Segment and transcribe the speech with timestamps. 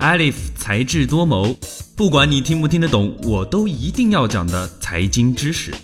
[0.00, 1.54] Alif 才智多谋，
[1.94, 5.74] 不管你听不听得懂，我都一定要讲的财经知识。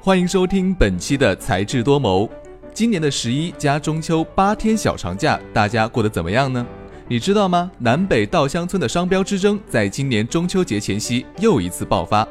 [0.00, 2.28] 欢迎收听本期的才智多谋。
[2.74, 6.66] 今年的十一加中秋八天小长假，大家过得怎么样呢？
[7.06, 7.70] 你知道吗？
[7.78, 12.26] 南北稻香村的商标之争，在今年中秋节前夕又一次爆发。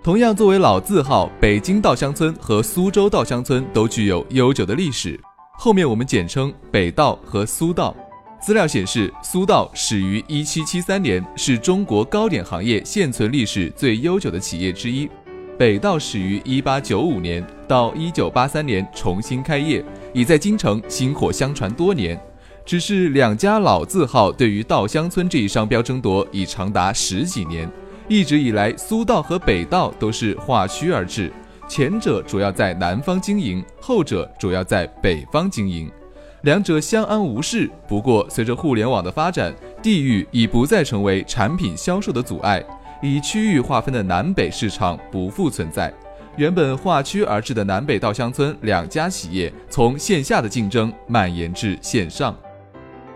[0.00, 5.18] 同样作为老字号，北京稻香村和苏州稻香村都具有悠久的历史。
[5.56, 7.94] 后面我们简称北道和苏道。
[8.40, 15.08] 资料显示，苏道始于1773年，是中国糕点行业现存历史最悠久的企业之一。
[15.56, 19.82] 北道始于1895年，到1983年重新开业，
[20.12, 22.20] 已在京城薪火相传多年。
[22.66, 27.70] 只是两家老字号对于稻香村这一商标争夺已长达十几年。
[28.08, 31.32] 一直以来，苏道和北道都是划区而治，
[31.66, 35.90] 前者主要在南方经营，后者主要在北方经营，
[36.42, 37.70] 两者相安无事。
[37.88, 42.62] 不过，随着互联网的发展，地域已不再成为产品销售的阻碍，
[43.02, 45.92] 以区域划分的南北市场不复存在。
[46.36, 52.36] 原本划区而治的南北稻香村两家企业，从线下的竞争蔓延至线上。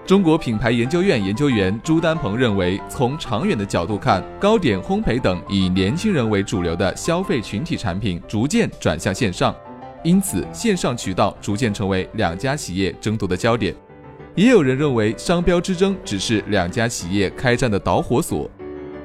[0.08, 9.54] 中国品牌研究院研究员朱丹鹏认为，从长远的角度看，糕点、烘焙等以年轻人为主流的消费群体产品逐渐转向线上，
[10.02, 13.74] 因此线上渠道逐渐成为两家企业争夺的焦点。
[14.34, 18.50] 也有人认为，商标之争只是两家企业开战的导火索。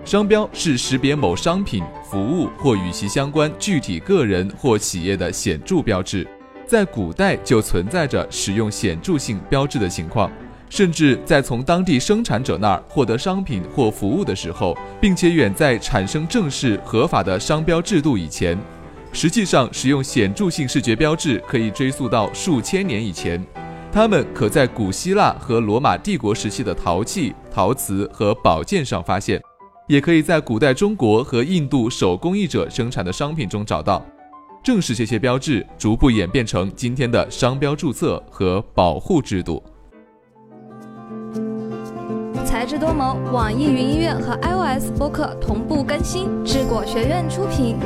[0.06, 6.26] 商标是识别某商品、服务或与其相关具体个人或企业的显著标志，
[6.66, 10.31] 在古代就存在着使用显著性标志的情况。
[10.73, 18.57] 甚至在从当地生产者那儿获得商品或服务的时候，并且远在产生正式合法的商标制度以前，
[19.11, 23.39] 实际上使用显著性视觉标志可以追溯到数千年以前。
[23.91, 29.39] 它们可在古希腊和罗马帝国时期的陶器、陶瓷和宝剑上发现，
[29.88, 34.03] 也可以在古代中国和印度手工艺者生产的商品中找到。
[34.63, 39.62] 正是这些标志，逐步演变成今天的商标注册和保护制度。
[42.73, 47.78] 智多谋，网易云音乐和 iOS 播客同步更新，智果学院出品。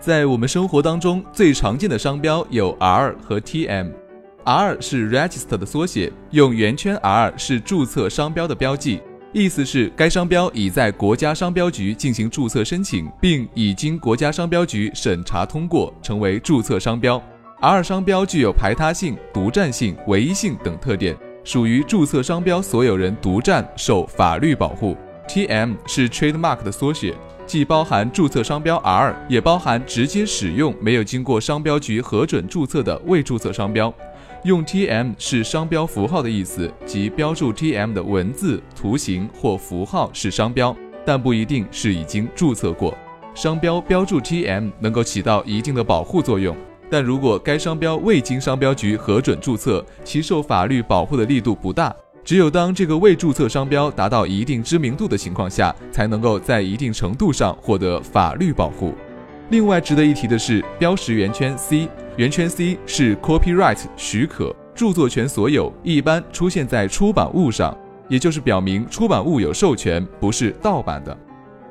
[0.00, 3.92] 在我们生活当中，最常见的商标有 R 和 TM。
[4.42, 9.00] R 是 Register 的缩写，用圆圈 R 是注册商标的标记，
[9.32, 17.22] 意思是该商标已在国家商标局进行注册申请，并已经国家商标局审查通过，成为注册商标。
[17.62, 24.96] R 商标具有排他性、独占性、唯一性等特点，属于注册商标所有人独占，受法律保护。
[25.28, 27.14] TM 是 Trademark 的缩写，
[27.46, 33.94] 既包含注册商标 R，也包含直接使用没有经过商标局核准注册的未注册商标。
[34.42, 42.92] 用 TM 是商标符号的意思，即标注 TM 的文字、图形或符号是商标，但不一定是已经注册过。
[43.36, 46.56] 商标标注 TM 能够起到一定的保护作用。
[46.92, 51.90] 但如果该商标未经商标局核准注册，其受法律保护的力度不大。
[52.22, 58.92] 只有当这个未注册商标达到一定知名度的情况下，才能够在一定程度上获得法律保护。
[59.48, 61.88] 另外值得一提的是，标识圆圈 C，
[62.18, 67.74] 圆圈 C 是 copyright 许可，著作权所有，一般出现在出版物上，
[68.06, 71.16] 也就是表明出版物有授权，不是盗版的。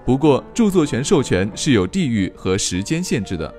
[0.04, 3.54] 不过，著作权授权是有地域和时间限制的。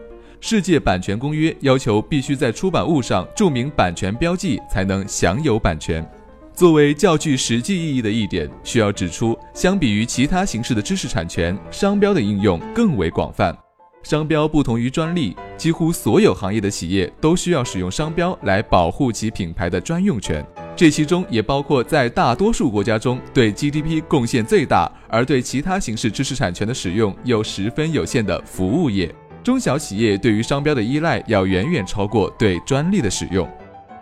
[0.45, 6.05] 世界版权公约要求必须在出版物上注明版权标记，才能享有版权。
[6.53, 13.57] 作为较具实际意义的一点，需要指出，相比于其他形式的知识产权，商标的应用更为广泛。
[14.03, 20.45] 商标不同于专利，几乎所有行业的企业都需要使用商标来保护其品牌的专用权。
[20.75, 29.15] 这其中也包括在大多数国家中对 GDP 贡献最大，而对其他形式知识产权的使用又十分有限的服务业。
[29.43, 33.49] 中小企业对于商标的依赖要远远超过对专利的使用，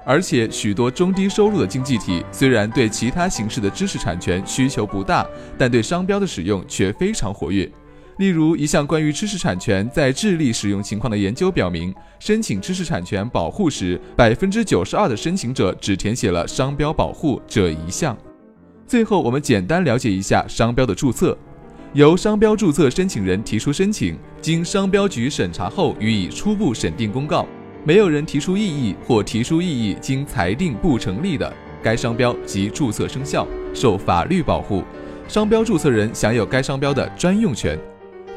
[0.04, 5.26] 而且许多中低收入的经济体虽然对其他形式的知识产权需求不大，
[5.56, 7.70] 但对商标的使用却非常活跃。
[8.18, 18.14] 例如，一项关于知识产权在智利使用情况的研究表明，申请知识产权保护时，百分之九十二的申请者只填写了商标保护这一项。
[18.86, 21.34] 最后，我们简单了解一下商标的注册。
[21.92, 27.44] 由商标注册申请人提出申请，经商标局审查后予以初步审定公告。
[27.84, 31.52] 没有人提出异议或提出异议经裁定不成立的，
[31.82, 33.44] 该商标即注册生效，
[33.74, 34.84] 受法律保护。
[35.26, 37.76] 商标注册人享有该商标的专用权。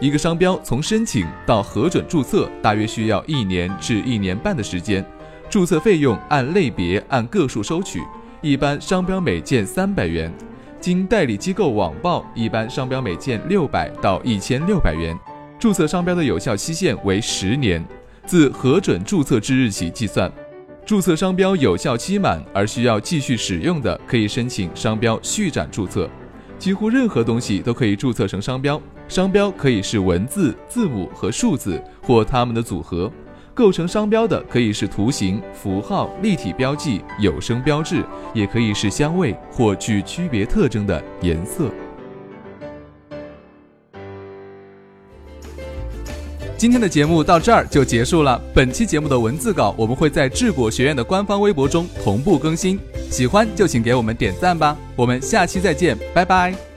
[0.01, 5.05] 一个商标从申请到核准注册，大约需要一年至一年半的时间。
[5.47, 8.01] 注册费用按类别按个数收取，
[8.41, 10.33] 一般商标每件三百元，
[10.83, 15.18] 经代理机构网报，一般商标每件六百到一千六百元。
[15.57, 17.81] 注册商标的有效期限为十年，
[18.25, 20.30] 自核准注册之日起计算。
[20.85, 26.09] 注册商标有效期满而需要继续使用的，可以申请商标续展注册。
[26.59, 33.09] 几乎任何东西都可以注册成商标，商标可以是文字、字母和数字或它们的组合。
[33.53, 38.03] 构成商标的可以是图形、符号、立体标记、有声标志，
[38.33, 41.69] 也可以是香味或具区别特征的颜色。
[46.57, 48.41] 今天的节目到这儿就结束了。
[48.53, 52.79] 本期节目的文字稿我们会在智果学院的官方微博中同步更新，
[53.11, 54.77] 喜欢就请给我们点赞吧。
[54.95, 56.73] 我们下期再见，拜拜。